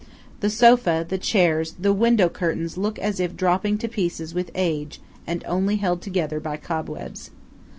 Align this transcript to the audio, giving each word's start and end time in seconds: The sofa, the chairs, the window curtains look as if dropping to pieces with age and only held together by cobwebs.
The 0.39 0.49
sofa, 0.49 1.05
the 1.07 1.19
chairs, 1.19 1.73
the 1.73 1.93
window 1.93 2.27
curtains 2.27 2.75
look 2.75 2.97
as 2.97 3.19
if 3.19 3.37
dropping 3.37 3.77
to 3.77 3.87
pieces 3.87 4.33
with 4.33 4.49
age 4.55 4.99
and 5.27 5.43
only 5.47 5.75
held 5.75 6.01
together 6.01 6.39
by 6.39 6.57
cobwebs. 6.57 7.29